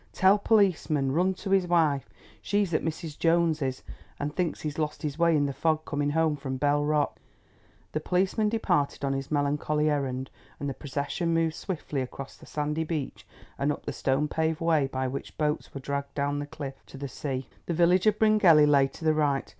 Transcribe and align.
Tell 0.13 0.39
policeman—run 0.39 1.35
to 1.35 1.51
his 1.51 1.67
wife. 1.67 2.09
She's 2.41 2.73
at 2.73 2.81
Mrs. 2.81 3.19
Jones's, 3.19 3.83
and 4.19 4.35
thinks 4.35 4.61
he 4.61 4.69
has 4.69 4.79
lost 4.79 5.03
his 5.03 5.19
way 5.19 5.37
in 5.37 5.45
the 5.45 5.53
fog 5.53 5.85
coming 5.85 6.09
home 6.09 6.35
from 6.37 6.57
Bell 6.57 6.83
Rock." 6.83 7.19
The 7.91 7.99
policeman 7.99 8.49
departed 8.49 9.05
on 9.05 9.13
his 9.13 9.29
melancholy 9.29 9.91
errand 9.91 10.31
and 10.59 10.67
the 10.67 10.73
procession 10.73 11.35
moved 11.35 11.53
swiftly 11.53 12.01
across 12.01 12.35
the 12.35 12.47
sandy 12.47 12.83
beach 12.83 13.27
and 13.59 13.71
up 13.71 13.85
the 13.85 13.93
stone 13.93 14.27
paved 14.27 14.59
way 14.59 14.87
by 14.87 15.07
which 15.07 15.37
boats 15.37 15.71
were 15.71 15.79
dragged 15.81 16.15
down 16.15 16.39
the 16.39 16.47
cliff 16.47 16.83
to 16.87 16.97
the 16.97 17.07
sea. 17.07 17.47
The 17.67 17.75
village 17.75 18.07
of 18.07 18.17
Bryngelly 18.17 18.65
lay 18.65 18.87
to 18.87 19.05
the 19.05 19.13
right. 19.13 19.47